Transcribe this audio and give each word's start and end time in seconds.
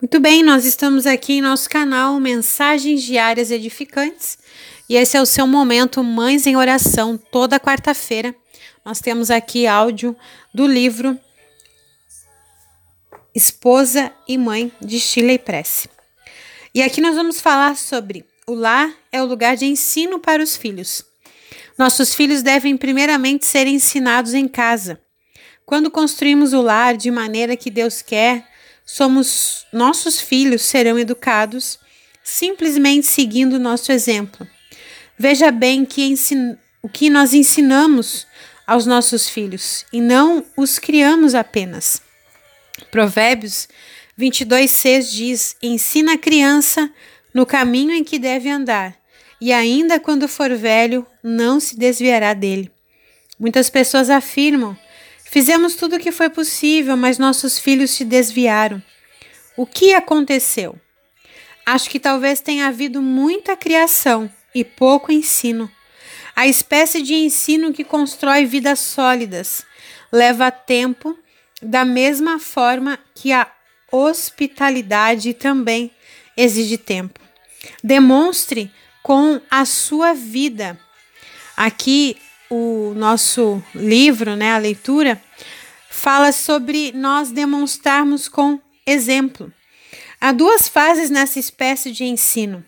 Muito 0.00 0.18
bem, 0.18 0.42
nós 0.42 0.64
estamos 0.64 1.04
aqui 1.04 1.34
em 1.34 1.40
nosso 1.42 1.68
canal 1.68 2.18
Mensagens 2.18 3.02
Diárias 3.02 3.50
Edificantes 3.50 4.38
e 4.88 4.96
esse 4.96 5.14
é 5.14 5.20
o 5.20 5.26
seu 5.26 5.46
momento 5.46 6.02
Mães 6.02 6.46
em 6.46 6.56
Oração, 6.56 7.18
toda 7.18 7.60
quarta-feira. 7.60 8.34
Nós 8.82 9.00
temos 9.00 9.30
aqui 9.30 9.66
áudio 9.66 10.16
do 10.54 10.66
livro 10.66 11.20
Esposa 13.34 14.10
e 14.26 14.38
Mãe 14.38 14.72
de 14.80 14.98
Shirley 14.98 15.38
Press. 15.38 15.86
E 16.74 16.82
aqui 16.82 17.02
nós 17.02 17.14
vamos 17.14 17.38
falar 17.38 17.76
sobre 17.76 18.24
o 18.46 18.54
lar 18.54 18.90
é 19.12 19.22
o 19.22 19.26
lugar 19.26 19.54
de 19.54 19.66
ensino 19.66 20.18
para 20.18 20.42
os 20.42 20.56
filhos. 20.56 21.04
Nossos 21.76 22.14
filhos 22.14 22.40
devem 22.40 22.74
primeiramente 22.74 23.44
ser 23.44 23.66
ensinados 23.66 24.32
em 24.32 24.48
casa. 24.48 24.98
Quando 25.66 25.90
construímos 25.90 26.54
o 26.54 26.62
lar 26.62 26.96
de 26.96 27.10
maneira 27.10 27.54
que 27.54 27.70
Deus 27.70 28.00
quer, 28.00 28.49
somos 28.92 29.66
nossos 29.72 30.20
filhos 30.20 30.62
serão 30.62 30.98
educados 30.98 31.78
simplesmente 32.24 33.06
seguindo 33.06 33.58
nosso 33.58 33.92
exemplo. 33.92 34.46
Veja 35.16 35.52
bem 35.52 35.84
que 35.84 36.02
ensin, 36.02 36.56
o 36.82 36.88
que 36.88 37.08
nós 37.08 37.32
ensinamos 37.32 38.26
aos 38.66 38.86
nossos 38.86 39.28
filhos 39.28 39.86
e 39.92 40.00
não 40.00 40.44
os 40.56 40.78
criamos 40.78 41.36
apenas. 41.36 42.02
Provérbios 42.90 43.68
22:6 44.18 45.10
diz: 45.12 45.56
Ensina 45.62 46.14
a 46.14 46.18
criança 46.18 46.90
no 47.32 47.46
caminho 47.46 47.92
em 47.92 48.02
que 48.02 48.18
deve 48.18 48.50
andar, 48.50 48.96
e 49.40 49.52
ainda 49.52 50.00
quando 50.00 50.26
for 50.26 50.52
velho, 50.56 51.06
não 51.22 51.60
se 51.60 51.76
desviará 51.78 52.34
dele. 52.34 52.70
Muitas 53.38 53.70
pessoas 53.70 54.10
afirmam 54.10 54.76
Fizemos 55.30 55.76
tudo 55.76 55.94
o 55.94 56.00
que 56.00 56.10
foi 56.10 56.28
possível, 56.28 56.96
mas 56.96 57.16
nossos 57.16 57.56
filhos 57.56 57.92
se 57.92 58.04
desviaram. 58.04 58.82
O 59.56 59.64
que 59.64 59.94
aconteceu? 59.94 60.76
Acho 61.64 61.88
que 61.88 62.00
talvez 62.00 62.40
tenha 62.40 62.66
havido 62.66 63.00
muita 63.00 63.56
criação 63.56 64.28
e 64.52 64.64
pouco 64.64 65.12
ensino. 65.12 65.70
A 66.34 66.48
espécie 66.48 67.00
de 67.00 67.14
ensino 67.14 67.72
que 67.72 67.84
constrói 67.84 68.44
vidas 68.44 68.80
sólidas 68.80 69.64
leva 70.10 70.50
tempo, 70.50 71.16
da 71.62 71.84
mesma 71.84 72.40
forma 72.40 72.98
que 73.14 73.32
a 73.32 73.46
hospitalidade 73.92 75.32
também 75.32 75.92
exige 76.36 76.76
tempo. 76.76 77.20
Demonstre 77.84 78.68
com 79.00 79.40
a 79.48 79.64
sua 79.64 80.12
vida. 80.12 80.76
Aqui 81.56 82.16
o 82.50 82.92
nosso 82.96 83.62
livro, 83.74 84.34
né, 84.34 84.52
a 84.52 84.58
leitura, 84.58 85.22
fala 85.88 86.32
sobre 86.32 86.92
nós 86.92 87.30
demonstrarmos 87.30 88.28
com 88.28 88.60
exemplo. 88.84 89.52
Há 90.20 90.32
duas 90.32 90.68
fases 90.68 91.08
nessa 91.08 91.38
espécie 91.38 91.92
de 91.92 92.04
ensino. 92.04 92.64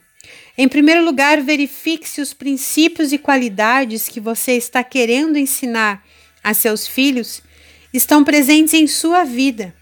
Em 0.56 0.68
primeiro 0.68 1.04
lugar, 1.04 1.40
verifique 1.40 2.08
se 2.08 2.20
os 2.20 2.32
princípios 2.32 3.12
e 3.12 3.18
qualidades 3.18 4.08
que 4.08 4.20
você 4.20 4.52
está 4.52 4.84
querendo 4.84 5.36
ensinar 5.36 6.04
a 6.44 6.54
seus 6.54 6.86
filhos 6.86 7.42
estão 7.92 8.22
presentes 8.22 8.74
em 8.74 8.86
sua 8.86 9.24
vida. 9.24 9.74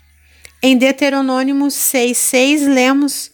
Em 0.63 0.77
Deuteronômio 0.77 1.55
6,6 1.57 2.73
lemos: 2.73 3.31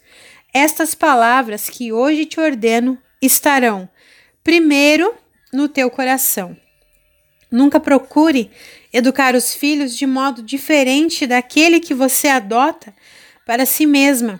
Estas 0.53 0.95
palavras 0.95 1.69
que 1.69 1.93
hoje 1.93 2.25
te 2.25 2.41
ordeno 2.41 2.99
estarão, 3.21 3.89
primeiro, 4.43 5.15
no 5.57 5.69
teu 5.69 5.91
coração. 5.91 6.55
Nunca 7.51 7.81
procure 7.81 8.51
educar 8.93 9.35
os 9.35 9.55
filhos 9.55 9.97
de 9.97 10.07
modo 10.07 10.43
diferente 10.43 11.27
daquele 11.27 11.81
que 11.81 11.95
você 11.95 12.29
adota 12.29 12.95
para 13.47 13.65
si 13.65 13.87
mesma, 13.87 14.39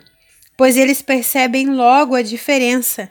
pois 0.57 0.77
eles 0.77 1.01
percebem 1.01 1.71
logo 1.71 2.15
a 2.15 2.21
diferença, 2.21 3.11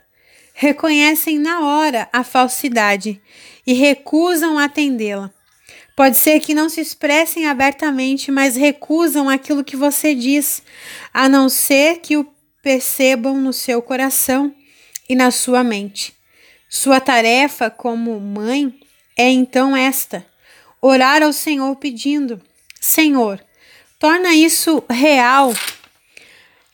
reconhecem 0.53 1.39
na 1.39 1.61
hora 1.61 2.08
a 2.14 2.23
falsidade 2.23 3.20
e 3.66 3.73
recusam 3.73 4.60
atendê-la. 4.60 5.33
Pode 5.95 6.17
ser 6.17 6.39
que 6.42 6.54
não 6.54 6.70
se 6.70 6.82
expressem 6.82 7.48
abertamente, 7.48 8.30
mas 8.30 8.55
recusam 8.55 9.30
aquilo 9.30 9.64
que 9.64 9.77
você 9.77 10.14
diz, 10.14 10.61
a 11.11 11.27
não 11.27 11.49
ser 11.49 12.02
que 12.02 12.17
o 12.17 12.27
percebam 12.61 13.39
no 13.39 13.54
seu 13.54 13.82
coração 13.82 14.54
e 15.10 15.16
na 15.16 15.32
sua 15.32 15.64
mente. 15.64 16.14
Sua 16.77 16.99
tarefa 16.99 17.69
como 17.69 18.19
mãe 18.19 18.77
é 19.15 19.30
então 19.30 19.77
esta: 19.77 20.25
orar 20.81 21.23
ao 21.23 21.31
Senhor 21.31 21.73
pedindo: 21.77 22.41
Senhor, 22.81 23.41
torna 23.97 24.36
isso 24.36 24.83
real 24.89 25.53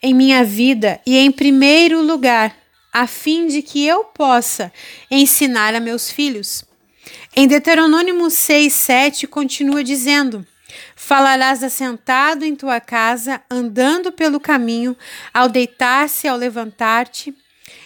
em 0.02 0.12
minha 0.12 0.42
vida 0.42 1.00
e 1.06 1.16
em 1.16 1.30
primeiro 1.30 2.02
lugar, 2.02 2.52
a 2.92 3.06
fim 3.06 3.46
de 3.46 3.62
que 3.62 3.86
eu 3.86 4.02
possa 4.02 4.72
ensinar 5.08 5.72
a 5.72 5.78
meus 5.78 6.10
filhos. 6.10 6.64
Em 7.36 7.46
Deuteronômio 7.46 8.28
6, 8.28 8.72
7, 8.72 9.28
continua 9.28 9.84
dizendo: 9.84 10.44
Falarás 10.96 11.62
assentado 11.62 12.44
em 12.44 12.56
tua 12.56 12.80
casa, 12.80 13.40
andando 13.48 14.10
pelo 14.10 14.40
caminho, 14.40 14.96
ao 15.32 15.48
deitar-se, 15.48 16.26
ao 16.26 16.36
levantar-te, 16.36 17.32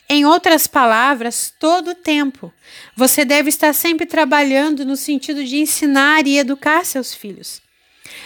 em 0.09 0.25
outras 0.25 0.67
palavras, 0.67 1.53
todo 1.59 1.91
o 1.91 1.95
tempo. 1.95 2.53
Você 2.97 3.25
deve 3.25 3.49
estar 3.49 3.73
sempre 3.73 4.07
trabalhando 4.07 4.85
no 4.85 4.97
sentido 4.97 5.45
de 5.45 5.57
ensinar 5.57 6.27
e 6.27 6.39
educar 6.39 6.85
seus 6.85 7.15
filhos. 7.15 7.61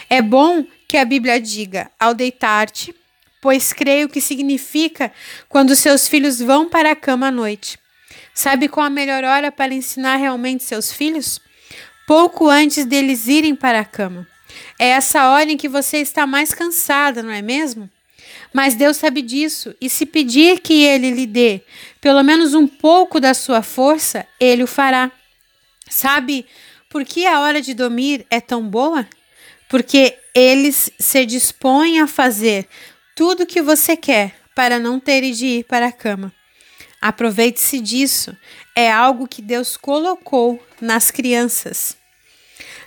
É 0.09 0.21
bom 0.21 0.65
que 0.87 0.97
a 0.97 1.05
Bíblia 1.05 1.39
diga 1.39 1.89
ao 1.99 2.13
deitar-te, 2.13 2.93
pois 3.41 3.73
creio 3.73 4.07
que 4.07 4.21
significa 4.21 5.11
quando 5.49 5.75
seus 5.75 6.07
filhos 6.07 6.39
vão 6.39 6.69
para 6.69 6.91
a 6.91 6.95
cama 6.95 7.27
à 7.27 7.31
noite. 7.31 7.79
Sabe 8.33 8.67
qual 8.67 8.85
a 8.85 8.89
melhor 8.89 9.23
hora 9.23 9.51
para 9.51 9.73
ensinar 9.73 10.17
realmente 10.17 10.63
seus 10.63 10.91
filhos? 10.91 11.39
Pouco 12.05 12.49
antes 12.49 12.85
deles 12.85 13.27
irem 13.27 13.55
para 13.55 13.79
a 13.79 13.85
cama. 13.85 14.27
É 14.77 14.89
essa 14.89 15.29
hora 15.29 15.51
em 15.51 15.57
que 15.57 15.67
você 15.67 15.97
está 15.97 16.27
mais 16.27 16.53
cansada, 16.53 17.23
não 17.23 17.31
é 17.31 17.41
mesmo? 17.41 17.89
Mas 18.53 18.75
Deus 18.75 18.97
sabe 18.97 19.21
disso, 19.21 19.73
e 19.79 19.89
se 19.89 20.05
pedir 20.05 20.59
que 20.59 20.83
Ele 20.83 21.11
lhe 21.11 21.25
dê 21.25 21.61
pelo 22.01 22.23
menos 22.23 22.53
um 22.53 22.67
pouco 22.67 23.19
da 23.19 23.33
sua 23.33 23.61
força, 23.61 24.27
Ele 24.39 24.63
o 24.63 24.67
fará. 24.67 25.11
Sabe 25.89 26.45
por 26.89 27.05
que 27.05 27.25
a 27.25 27.39
hora 27.39 27.61
de 27.61 27.73
dormir 27.73 28.25
é 28.29 28.41
tão 28.41 28.67
boa? 28.67 29.07
Porque 29.69 30.17
eles 30.33 30.91
se 30.99 31.25
dispõem 31.25 32.01
a 32.01 32.07
fazer 32.07 32.67
tudo 33.15 33.43
o 33.43 33.45
que 33.45 33.61
você 33.61 33.95
quer 33.95 34.35
para 34.53 34.79
não 34.79 34.99
ter 34.99 35.21
de 35.31 35.45
ir 35.45 35.63
para 35.63 35.87
a 35.87 35.91
cama. 35.91 36.33
Aproveite-se 37.01 37.79
disso, 37.79 38.35
é 38.75 38.91
algo 38.91 39.27
que 39.27 39.41
Deus 39.41 39.75
colocou 39.75 40.63
nas 40.79 41.09
crianças. 41.09 41.97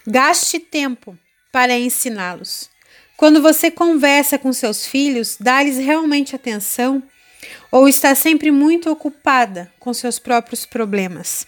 Gaste 0.07 0.61
tempo 0.61 1.19
para 1.51 1.79
ensiná-los. 1.79 2.71
Quando 3.17 3.41
você 3.41 3.71
conversa 3.71 4.39
com 4.39 4.53
seus 4.53 4.85
filhos, 4.87 5.37
dá-lhes 5.39 5.79
realmente 5.79 6.35
atenção 6.35 7.03
ou 7.71 7.89
está 7.89 8.13
sempre 8.15 8.51
muito 8.51 8.91
ocupada 8.91 9.73
com 9.79 9.95
seus 9.95 10.19
próprios 10.19 10.67
problemas? 10.67 11.47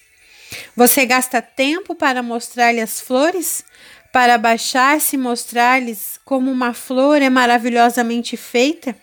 Você 0.76 1.04
gasta 1.04 1.42
tempo 1.42 1.94
para 1.94 2.22
mostrar-lhes 2.22 2.82
as 2.82 3.00
flores? 3.00 3.64
Para 4.12 4.34
abaixar-se 4.34 5.16
e 5.16 5.18
mostrar-lhes 5.18 6.20
como 6.24 6.50
uma 6.52 6.72
flor 6.72 7.20
é 7.20 7.28
maravilhosamente 7.28 8.36
feita? 8.36 8.96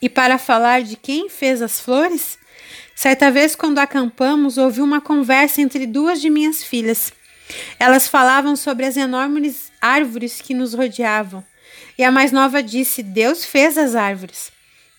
E 0.00 0.08
para 0.08 0.36
falar 0.36 0.82
de 0.82 0.96
quem 0.96 1.30
fez 1.30 1.62
as 1.62 1.80
flores? 1.80 2.38
Certa 2.94 3.30
vez, 3.30 3.56
quando 3.56 3.78
acampamos, 3.78 4.58
ouvi 4.58 4.82
uma 4.82 5.00
conversa 5.00 5.62
entre 5.62 5.86
duas 5.86 6.20
de 6.20 6.28
minhas 6.28 6.62
filhas. 6.62 7.12
Elas 7.78 8.06
falavam 8.06 8.54
sobre 8.54 8.84
as 8.84 8.96
enormes 8.98 9.72
árvores 9.80 10.40
que 10.40 10.52
nos 10.52 10.74
rodeavam. 10.74 11.42
E 11.96 12.04
a 12.04 12.10
mais 12.10 12.32
nova 12.32 12.62
disse: 12.62 13.02
Deus 13.02 13.44
fez 13.44 13.78
as 13.78 13.94
árvores. 13.94 14.52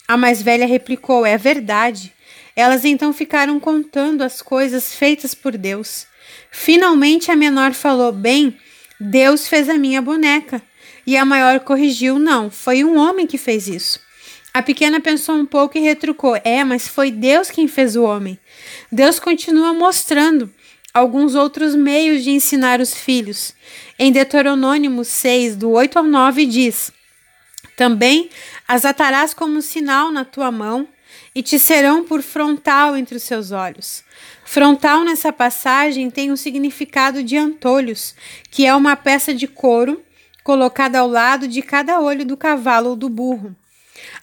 A 0.07 0.15
mais 0.15 0.42
velha 0.42 0.65
replicou: 0.65 1.25
É 1.25 1.38
verdade. 1.38 2.13
Elas 2.56 2.86
então 2.86 3.12
ficaram 3.12 3.59
contando 3.59 4.24
as 4.24 4.42
coisas 4.42 4.95
feitas 4.95 5.33
por 5.33 5.57
Deus. 5.57 6.07
Finalmente 6.51 7.31
a 7.31 7.36
menor 7.36 7.74
falou: 7.74 8.12
Bem, 8.12 8.57
Deus 9.00 9.47
fez 9.47 9.69
a 9.69 9.77
minha 9.77 10.01
boneca. 10.01 10.62
E 11.06 11.18
a 11.18 11.25
maior 11.25 11.59
corrigiu: 11.59 12.18
Não, 12.18 12.50
foi 12.50 12.83
um 12.83 12.98
homem 12.98 13.27
que 13.27 13.38
fez 13.38 13.68
isso. 13.68 14.00
A 14.53 14.62
pequena 14.62 15.01
pensou 15.01 15.36
um 15.36 15.45
pouco 15.45 15.77
e 15.77 15.81
retrucou: 15.81 16.39
É, 16.44 16.63
mas 16.63 16.88
foi 16.88 17.12
Deus 17.12 17.51
quem 17.51 17.68
fez 17.68 17.95
o 17.98 18.03
homem. 18.03 18.39
Deus 18.89 19.19
continua 19.19 19.74
mostrando 19.74 20.50
alguns 20.95 21.36
outros 21.36 21.75
meios 21.75 22.24
de 22.24 22.31
ensinar 22.31 22.80
os 22.80 22.94
filhos. 22.94 23.53
Em 24.00 24.13
Deuteronômio 24.13 25.03
6, 25.03 25.57
do 25.57 25.71
8 25.71 26.00
ao 26.00 26.06
9, 26.06 26.45
diz: 26.45 26.89
Também 27.75 28.30
as 28.65 28.86
atarás 28.86 29.33
como 29.33 29.62
sinal 29.62 30.09
na 30.09 30.24
tua 30.24 30.50
mão 30.50 30.88
e 31.36 31.44
te 31.44 31.59
serão 31.59 32.06
por 32.06 32.21
frontal 32.21 32.95
entre 32.95 33.18
os 33.18 33.24
seus 33.24 33.51
olhos. 33.51 34.06
Frontal 34.45 35.03
nessa 35.03 35.33
passagem 35.33 36.09
tem 36.09 36.31
o 36.31 36.38
significado 36.38 37.21
de 37.21 37.36
antolhos, 37.36 38.15
que 38.50 38.65
é 38.65 38.74
uma 38.74 38.95
peça 38.95 39.33
de 39.33 39.48
couro 39.48 40.01
colocada 40.45 41.00
ao 41.00 41.09
lado 41.09 41.45
de 41.48 41.62
cada 41.62 42.00
olho 42.00 42.24
do 42.25 42.38
cavalo 42.38 42.91
ou 42.91 42.95
do 42.95 43.09
burro. 43.09 43.53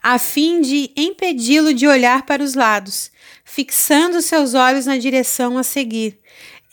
a 0.03 0.19
fim 0.19 0.61
de 0.61 0.91
impedi-lo 0.97 1.73
de 1.73 1.87
olhar 1.87 2.23
para 2.23 2.43
os 2.43 2.55
lados, 2.55 3.11
fixando 3.45 4.21
seus 4.21 4.55
olhos 4.55 4.87
na 4.87 4.97
direção 4.99 5.57
a 5.59 5.63
seguir. 5.63 6.19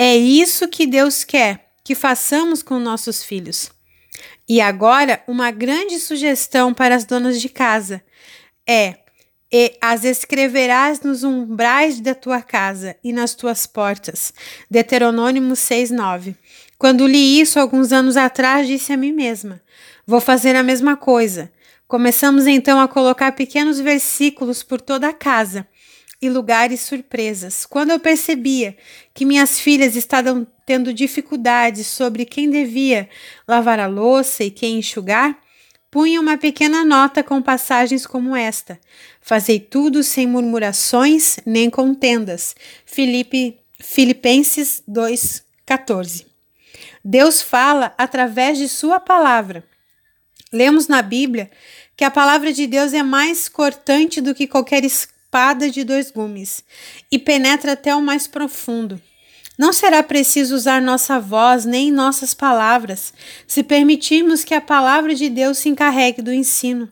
É 0.01 0.15
isso 0.15 0.69
que 0.69 0.87
Deus 0.87 1.25
quer 1.25 1.71
que 1.83 1.93
façamos 1.93 2.63
com 2.63 2.79
nossos 2.79 3.21
filhos. 3.21 3.69
E 4.47 4.61
agora, 4.61 5.21
uma 5.27 5.51
grande 5.51 5.99
sugestão 5.99 6.73
para 6.73 6.95
as 6.95 7.03
donas 7.03 7.41
de 7.41 7.49
casa 7.49 8.01
é: 8.65 8.95
e 9.51 9.75
as 9.81 10.05
escreverás 10.05 11.01
nos 11.01 11.25
umbrais 11.25 11.99
da 11.99 12.15
tua 12.15 12.41
casa 12.41 12.95
e 13.03 13.11
nas 13.11 13.35
tuas 13.35 13.67
portas. 13.67 14.33
Deuteronômio 14.71 15.41
6:9. 15.53 16.33
Quando 16.77 17.05
li 17.05 17.41
isso 17.41 17.59
alguns 17.59 17.91
anos 17.91 18.15
atrás, 18.15 18.67
disse 18.67 18.93
a 18.93 18.97
mim 18.97 19.11
mesma: 19.11 19.61
vou 20.07 20.21
fazer 20.21 20.55
a 20.55 20.63
mesma 20.63 20.95
coisa. 20.95 21.51
Começamos 21.89 22.47
então 22.47 22.79
a 22.79 22.87
colocar 22.87 23.33
pequenos 23.33 23.81
versículos 23.81 24.63
por 24.63 24.79
toda 24.79 25.09
a 25.09 25.13
casa 25.13 25.67
e 26.21 26.29
lugares 26.29 26.81
surpresas. 26.81 27.65
Quando 27.65 27.91
eu 27.91 27.99
percebia 27.99 28.75
que 29.13 29.25
minhas 29.25 29.59
filhas 29.59 29.95
estavam 29.95 30.45
tendo 30.65 30.93
dificuldades 30.93 31.87
sobre 31.87 32.25
quem 32.25 32.49
devia 32.49 33.09
lavar 33.47 33.79
a 33.79 33.87
louça 33.87 34.43
e 34.43 34.51
quem 34.51 34.79
enxugar, 34.79 35.39
punha 35.89 36.19
uma 36.19 36.37
pequena 36.37 36.83
nota 36.85 37.23
com 37.23 37.41
passagens 37.41 38.05
como 38.05 38.35
esta: 38.35 38.79
Fazei 39.21 39.59
tudo 39.59 40.03
sem 40.03 40.27
murmurações 40.27 41.37
nem 41.45 41.69
contendas. 41.69 42.55
Filipe, 42.85 43.59
Filipenses 43.79 44.83
2:14. 44.87 46.25
Deus 47.03 47.41
fala 47.41 47.93
através 47.97 48.57
de 48.57 48.67
sua 48.67 48.99
palavra. 48.99 49.63
Lemos 50.51 50.87
na 50.87 51.01
Bíblia 51.01 51.49
que 51.95 52.03
a 52.03 52.11
palavra 52.11 52.51
de 52.51 52.65
Deus 52.65 52.93
é 52.93 53.03
mais 53.03 53.47
cortante 53.47 54.19
do 54.21 54.33
que 54.33 54.47
qualquer 54.47 54.83
espada 55.29 55.69
de 55.69 55.83
dois 55.83 56.09
gumes 56.09 56.63
e 57.11 57.19
penetra 57.19 57.73
até 57.73 57.95
o 57.95 58.01
mais 58.01 58.25
profundo. 58.25 58.99
Não 59.59 59.71
será 59.71 60.01
preciso 60.01 60.55
usar 60.55 60.81
nossa 60.81 61.19
voz 61.19 61.65
nem 61.65 61.91
nossas 61.91 62.33
palavras 62.33 63.13
se 63.45 63.61
permitirmos 63.61 64.43
que 64.43 64.55
a 64.55 64.61
palavra 64.61 65.13
de 65.13 65.29
Deus 65.29 65.59
se 65.59 65.69
encarregue 65.69 66.23
do 66.23 66.33
ensino. 66.33 66.89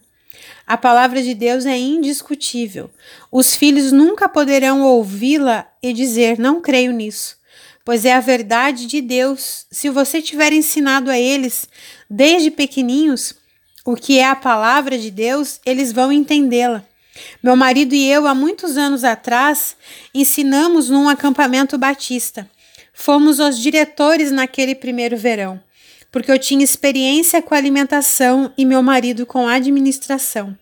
A 0.67 0.77
palavra 0.77 1.23
de 1.23 1.33
Deus 1.33 1.65
é 1.65 1.75
indiscutível. 1.75 2.91
Os 3.31 3.55
filhos 3.55 3.91
nunca 3.91 4.29
poderão 4.29 4.83
ouvi-la 4.83 5.65
e 5.81 5.91
dizer: 5.91 6.37
Não 6.37 6.61
creio 6.61 6.91
nisso, 6.91 7.37
pois 7.83 8.05
é 8.05 8.13
a 8.13 8.19
verdade 8.19 8.85
de 8.85 9.01
Deus. 9.01 9.65
Se 9.71 9.89
você 9.89 10.21
tiver 10.21 10.53
ensinado 10.53 11.09
a 11.09 11.17
eles 11.17 11.67
desde 12.07 12.51
pequeninhos 12.51 13.33
o 13.83 13.95
que 13.95 14.19
é 14.19 14.27
a 14.27 14.35
palavra 14.35 14.95
de 14.95 15.09
Deus, 15.09 15.59
eles 15.65 15.91
vão 15.91 16.11
entendê-la. 16.11 16.85
Meu 17.41 17.55
marido 17.55 17.93
e 17.93 18.09
eu, 18.09 18.27
há 18.27 18.33
muitos 18.33 18.77
anos 18.77 19.03
atrás, 19.03 19.75
ensinamos 20.13 20.89
num 20.89 21.07
acampamento 21.07 21.77
batista. 21.77 22.49
Fomos 22.93 23.39
os 23.39 23.59
diretores 23.59 24.31
naquele 24.31 24.73
primeiro 24.73 25.15
verão, 25.15 25.61
porque 26.11 26.31
eu 26.31 26.39
tinha 26.39 26.63
experiência 26.63 27.41
com 27.41 27.53
alimentação 27.53 28.51
e 28.57 28.65
meu 28.65 28.81
marido 28.81 29.25
com 29.25 29.47
administração. 29.47 30.57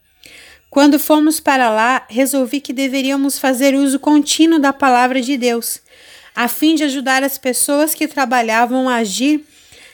Quando 0.69 0.99
fomos 0.99 1.39
para 1.39 1.69
lá, 1.69 2.05
resolvi 2.09 2.59
que 2.59 2.73
deveríamos 2.73 3.39
fazer 3.39 3.73
uso 3.73 3.97
contínuo 3.97 4.59
da 4.59 4.73
palavra 4.73 5.21
de 5.21 5.37
Deus, 5.37 5.79
a 6.35 6.49
fim 6.49 6.75
de 6.75 6.83
ajudar 6.83 7.23
as 7.23 7.37
pessoas 7.37 7.93
que 7.93 8.07
trabalhavam 8.07 8.89
a 8.89 8.95
agir 8.95 9.45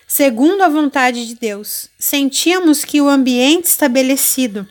segundo 0.07 0.61
a 0.61 0.67
vontade 0.67 1.25
de 1.25 1.35
Deus. 1.35 1.87
Sentíamos 1.97 2.83
que 2.83 2.99
o 2.99 3.07
ambiente 3.07 3.65
estabelecido 3.65 4.67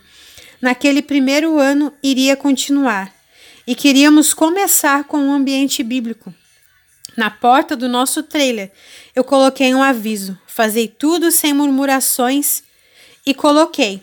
naquele 0.60 1.02
primeiro 1.02 1.58
ano 1.58 1.92
iria 2.02 2.36
continuar 2.36 3.12
e 3.66 3.74
queríamos 3.74 4.34
começar 4.34 5.04
com 5.04 5.18
um 5.18 5.32
ambiente 5.32 5.82
bíblico. 5.82 6.34
Na 7.16 7.30
porta 7.30 7.76
do 7.76 7.88
nosso 7.88 8.22
trailer, 8.22 8.70
eu 9.14 9.22
coloquei 9.22 9.74
um 9.74 9.82
aviso: 9.82 10.38
fazei 10.46 10.88
tudo 10.88 11.30
sem 11.30 11.52
murmurações 11.52 12.62
e 13.26 13.34
coloquei. 13.34 14.02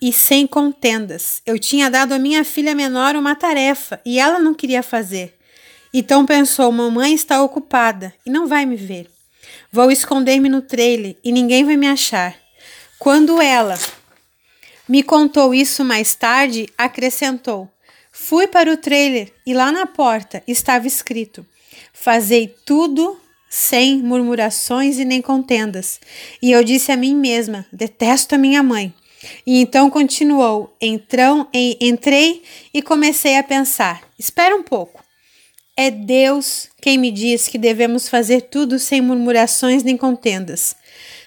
E 0.00 0.12
sem 0.12 0.46
contendas. 0.46 1.42
Eu 1.44 1.58
tinha 1.58 1.90
dado 1.90 2.12
à 2.12 2.18
minha 2.18 2.44
filha 2.44 2.72
menor 2.72 3.16
uma 3.16 3.34
tarefa 3.34 4.00
e 4.04 4.20
ela 4.20 4.38
não 4.38 4.54
queria 4.54 4.82
fazer. 4.82 5.36
Então 5.92 6.24
pensou: 6.24 6.70
mamãe 6.70 7.14
está 7.14 7.42
ocupada 7.42 8.14
e 8.24 8.30
não 8.30 8.46
vai 8.46 8.64
me 8.64 8.76
ver. 8.76 9.10
Vou 9.72 9.90
esconder-me 9.90 10.48
no 10.48 10.62
trailer 10.62 11.16
e 11.24 11.32
ninguém 11.32 11.64
vai 11.64 11.76
me 11.76 11.88
achar. 11.88 12.36
Quando 12.98 13.40
ela 13.40 13.78
me 14.88 15.02
contou 15.02 15.54
isso 15.54 15.84
mais 15.84 16.14
tarde, 16.14 16.66
acrescentou: 16.78 17.68
Fui 18.10 18.46
para 18.48 18.72
o 18.72 18.76
trailer 18.76 19.32
e 19.46 19.52
lá 19.52 19.70
na 19.70 19.86
porta 19.86 20.42
estava 20.46 20.86
escrito: 20.86 21.44
Fazei 21.92 22.54
tudo 22.64 23.20
sem 23.50 24.02
murmurações 24.02 24.98
e 24.98 25.04
nem 25.04 25.20
contendas. 25.20 26.00
E 26.40 26.50
eu 26.50 26.64
disse 26.64 26.90
a 26.90 26.96
mim 26.96 27.14
mesma: 27.14 27.66
Detesto 27.72 28.34
a 28.34 28.38
minha 28.38 28.62
mãe. 28.62 28.94
E 29.46 29.60
então 29.60 29.90
continuou: 29.90 30.74
Entrão, 30.80 31.48
entrei 31.52 32.42
e 32.72 32.80
comecei 32.80 33.36
a 33.36 33.42
pensar: 33.42 34.02
Espera 34.18 34.56
um 34.56 34.62
pouco. 34.62 35.04
É 35.76 35.90
Deus 35.90 36.68
quem 36.80 36.98
me 36.98 37.10
diz 37.10 37.46
que 37.46 37.58
devemos 37.58 38.08
fazer 38.08 38.42
tudo 38.42 38.78
sem 38.78 39.00
murmurações 39.00 39.84
nem 39.84 39.96
contendas. 39.96 40.74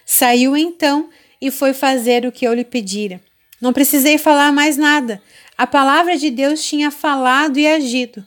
Saiu 0.06 0.58
então 0.58 1.10
e 1.40 1.50
foi 1.50 1.74
fazer 1.74 2.26
o 2.26 2.32
que 2.32 2.46
eu 2.46 2.54
lhe 2.54 2.66
pedira. 2.66 3.22
Não 3.62 3.72
precisei 3.72 4.18
falar 4.18 4.52
mais 4.52 4.76
nada. 4.76 5.22
A 5.56 5.68
palavra 5.68 6.18
de 6.18 6.32
Deus 6.32 6.64
tinha 6.66 6.90
falado 6.90 7.60
e 7.60 7.68
agido. 7.68 8.26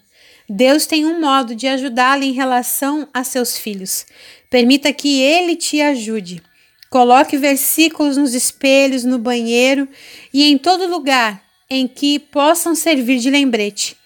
Deus 0.49 0.87
tem 0.87 1.05
um 1.05 1.21
modo 1.21 1.55
de 1.55 1.67
ajudá-lo 1.67 2.23
em 2.23 2.33
relação 2.33 3.09
a 3.13 3.25
seus 3.25 3.59
filhos. 3.59 4.07
Permita 4.49 4.93
que 4.93 5.21
ele 5.21 5.57
te 5.57 5.81
ajude. 5.81 6.41
Coloque 6.89 7.37
versículos 7.37 8.17
nos 8.17 8.35
espelhos, 8.35 9.03
no 9.03 9.19
banheiro 9.19 9.89
e 10.33 10.45
em 10.45 10.57
todo 10.57 10.87
lugar 10.87 11.43
em 11.69 11.89
que 11.89 12.21
possam 12.21 12.75
servir 12.75 13.19
de 13.19 13.31
lembrete. 13.31 13.97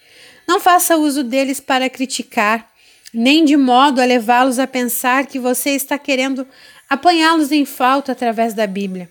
Não 0.47 0.59
faça 0.59 0.97
uso 0.97 1.23
deles 1.23 1.59
para 1.59 1.89
criticar, 1.89 2.67
nem 3.13 3.45
de 3.45 3.55
modo 3.55 4.01
a 4.01 4.05
levá-los 4.05 4.57
a 4.57 4.65
pensar 4.65 5.27
que 5.27 5.37
você 5.37 5.71
está 5.71 5.99
querendo 5.99 6.47
apanhá-los 6.89 7.51
em 7.51 7.65
falta 7.65 8.11
através 8.13 8.55
da 8.55 8.65
Bíblia. 8.65 9.07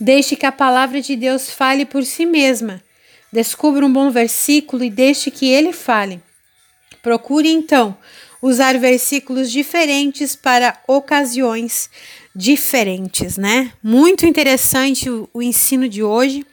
Deixe 0.00 0.34
que 0.34 0.46
a 0.46 0.52
palavra 0.52 1.02
de 1.02 1.14
Deus 1.14 1.50
fale 1.50 1.84
por 1.84 2.04
si 2.06 2.24
mesma. 2.24 2.82
Descubra 3.30 3.84
um 3.84 3.92
bom 3.92 4.10
versículo 4.10 4.82
e 4.82 4.88
deixe 4.88 5.30
que 5.30 5.46
ele 5.46 5.74
fale. 5.74 6.22
Procure 7.02 7.50
então 7.50 7.94
usar 8.40 8.78
versículos 8.78 9.52
diferentes 9.52 10.34
para 10.34 10.80
ocasiões 10.88 11.90
diferentes, 12.34 13.36
né? 13.36 13.72
Muito 13.82 14.24
interessante 14.24 15.10
o, 15.10 15.28
o 15.34 15.42
ensino 15.42 15.86
de 15.86 16.02
hoje. 16.02 16.46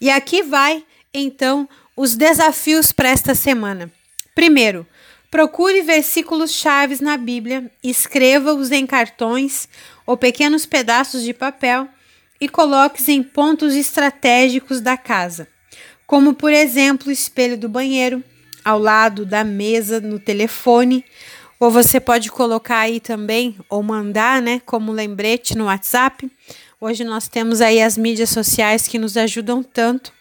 E 0.00 0.10
aqui 0.10 0.42
vai 0.42 0.84
então 1.14 1.68
os 1.96 2.16
desafios 2.16 2.90
para 2.90 3.10
esta 3.10 3.36
semana. 3.36 3.90
Primeiro, 4.34 4.84
procure 5.30 5.82
versículos 5.82 6.50
chaves 6.52 7.00
na 7.00 7.16
Bíblia, 7.16 7.70
escreva-os 7.84 8.72
em 8.72 8.84
cartões 8.84 9.68
ou 10.04 10.16
pequenos 10.16 10.66
pedaços 10.66 11.22
de 11.22 11.32
papel 11.32 11.88
e 12.40 12.48
coloque-os 12.48 13.08
em 13.08 13.22
pontos 13.22 13.74
estratégicos 13.74 14.80
da 14.80 14.96
casa, 14.96 15.46
como 16.06 16.34
por 16.34 16.52
exemplo 16.52 17.08
o 17.08 17.12
espelho 17.12 17.58
do 17.58 17.68
banheiro, 17.68 18.24
ao 18.64 18.78
lado 18.78 19.26
da 19.26 19.44
mesa, 19.44 20.00
no 20.00 20.18
telefone, 20.18 21.04
ou 21.58 21.70
você 21.70 22.00
pode 22.00 22.30
colocar 22.30 22.78
aí 22.78 23.00
também, 23.00 23.56
ou 23.68 23.82
mandar, 23.82 24.40
né, 24.40 24.60
como 24.64 24.92
lembrete 24.92 25.56
no 25.56 25.66
WhatsApp. 25.66 26.30
Hoje 26.80 27.04
nós 27.04 27.28
temos 27.28 27.60
aí 27.60 27.82
as 27.82 27.98
mídias 27.98 28.30
sociais 28.30 28.88
que 28.88 28.98
nos 28.98 29.16
ajudam 29.16 29.62
tanto 29.62 30.12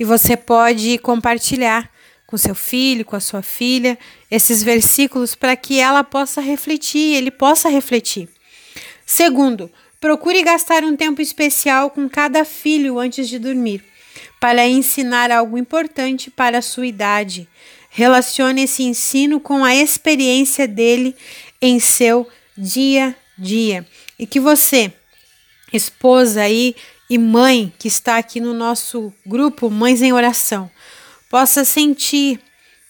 e 0.00 0.04
você 0.04 0.36
pode 0.36 0.96
compartilhar 0.98 1.90
com 2.26 2.38
seu 2.38 2.54
filho, 2.54 3.04
com 3.04 3.14
a 3.14 3.20
sua 3.20 3.42
filha, 3.42 3.98
esses 4.30 4.62
versículos 4.62 5.34
para 5.34 5.54
que 5.54 5.78
ela 5.78 6.02
possa 6.02 6.40
refletir, 6.40 7.14
ele 7.14 7.30
possa 7.30 7.68
refletir. 7.68 8.26
Segundo, 9.04 9.70
Procure 10.02 10.42
gastar 10.42 10.82
um 10.82 10.96
tempo 10.96 11.22
especial 11.22 11.88
com 11.88 12.08
cada 12.08 12.44
filho 12.44 12.98
antes 12.98 13.28
de 13.28 13.38
dormir, 13.38 13.84
para 14.40 14.66
ensinar 14.66 15.30
algo 15.30 15.56
importante 15.56 16.28
para 16.28 16.58
a 16.58 16.62
sua 16.62 16.88
idade. 16.88 17.48
Relacione 17.88 18.64
esse 18.64 18.82
ensino 18.82 19.38
com 19.38 19.64
a 19.64 19.76
experiência 19.76 20.66
dele 20.66 21.14
em 21.60 21.78
seu 21.78 22.28
dia 22.58 23.16
a 23.38 23.40
dia. 23.40 23.86
E 24.18 24.26
que 24.26 24.40
você, 24.40 24.92
esposa 25.72 26.42
aí 26.42 26.74
e 27.08 27.16
mãe 27.16 27.72
que 27.78 27.86
está 27.86 28.16
aqui 28.16 28.40
no 28.40 28.52
nosso 28.52 29.14
grupo 29.24 29.70
Mães 29.70 30.02
em 30.02 30.12
Oração, 30.12 30.68
possa 31.30 31.64
sentir 31.64 32.40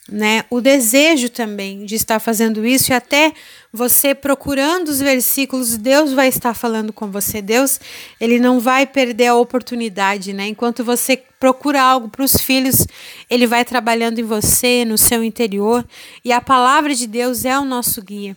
né, 0.09 0.45
o 0.51 0.61
desejo 0.61 1.29
também 1.29 1.85
de 1.85 1.95
estar 1.95 2.19
fazendo 2.19 2.67
isso 2.67 2.91
e 2.91 2.95
até 2.95 3.33
você 3.73 4.15
procurando 4.15 4.89
os 4.89 5.01
versículos, 5.01 5.77
Deus 5.77 6.13
vai 6.13 6.29
estar 6.29 6.55
falando 6.55 6.93
com 6.93 7.11
você. 7.11 7.41
Deus, 7.41 7.81
ele 8.21 8.39
não 8.39 8.59
vai 8.59 8.85
perder 8.85 9.29
a 9.29 9.35
oportunidade, 9.37 10.33
né? 10.33 10.49
Enquanto 10.49 10.85
você 10.85 11.17
procura 11.39 11.81
algo 11.81 12.09
para 12.09 12.25
os 12.25 12.37
filhos, 12.37 12.87
ele 13.31 13.47
vai 13.47 13.65
trabalhando 13.65 14.19
em 14.19 14.25
você, 14.25 14.85
no 14.85 14.99
seu 14.99 15.25
interior, 15.25 15.87
e 16.25 16.33
a 16.33 16.41
palavra 16.41 16.95
de 16.95 17.07
Deus 17.07 17.45
é 17.45 17.59
o 17.59 17.65
nosso 17.65 18.03
guia. 18.03 18.37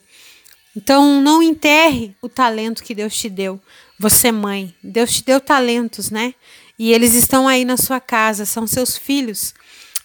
Então, 0.75 1.22
não 1.22 1.41
enterre 1.41 2.15
o 2.22 2.29
talento 2.29 2.84
que 2.84 2.93
Deus 2.93 3.15
te 3.15 3.29
deu. 3.29 3.60
Você, 3.98 4.31
mãe, 4.31 4.74
Deus 4.84 5.13
te 5.13 5.24
deu 5.24 5.39
talentos, 5.39 6.10
né? 6.12 6.34
E 6.77 6.91
eles 6.91 7.13
estão 7.13 7.48
aí 7.48 7.63
na 7.63 7.77
sua 7.77 8.00
casa, 8.00 8.45
são 8.45 8.67
seus 8.67 8.98
filhos. 8.98 9.53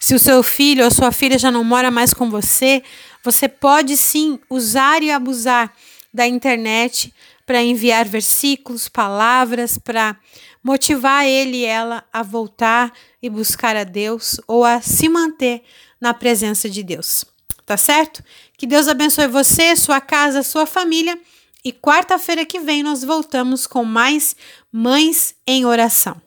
Se 0.02 0.14
o 0.14 0.19
seu 0.19 0.42
filho 0.42 0.83
ou 0.83 0.90
sua 0.90 1.12
filha 1.12 1.38
já 1.38 1.50
não 1.50 1.62
mora 1.62 1.90
mais 1.90 2.14
com 2.14 2.30
você, 2.30 2.83
você 3.23 3.47
pode 3.47 3.99
sim 3.99 4.40
usar 4.49 5.02
e 5.02 5.11
abusar 5.11 5.73
da 6.12 6.26
internet 6.26 7.12
para 7.45 7.62
enviar 7.62 8.07
versículos, 8.07 8.88
palavras, 8.88 9.76
para 9.76 10.16
motivar 10.64 11.26
ele 11.26 11.59
e 11.59 11.64
ela 11.64 12.02
a 12.11 12.23
voltar 12.23 12.92
e 13.23 13.28
buscar 13.28 13.76
a 13.76 13.85
Deus 13.85 14.40
ou 14.47 14.64
a 14.64 14.80
se 14.80 15.09
manter 15.09 15.62
na 16.00 16.14
presença 16.14 16.69
de 16.69 16.83
Deus. 16.83 17.25
Tá 17.66 17.76
certo? 17.76 18.25
Que 18.57 18.66
Deus 18.66 18.88
abençoe 18.88 19.28
você, 19.28 19.76
sua 19.76 20.00
casa, 20.00 20.42
sua 20.42 20.64
família. 20.64 21.19
E 21.62 21.73
quarta-feira 21.73 22.47
que 22.47 22.59
vem 22.59 22.83
nós 22.83 23.04
voltamos 23.04 23.66
com 23.66 23.85
mais 23.85 24.35
Mães 24.73 25.35
em 25.47 25.66
Oração. 25.66 26.21